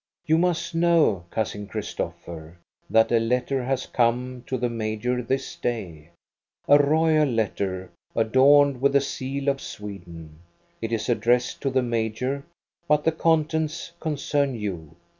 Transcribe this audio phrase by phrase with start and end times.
[0.25, 2.57] You must know, Cousin Christopher,
[2.89, 6.09] that a letter has come to the major this day,
[6.67, 10.39] a royal letter adorned with the seal of Sweden.
[10.81, 12.43] It is addressed to the major,
[12.87, 14.95] but the contents concern you.